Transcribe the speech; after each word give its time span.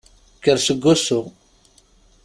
Kker 0.41 0.59
seg 0.65 0.83
usu! 0.93 1.21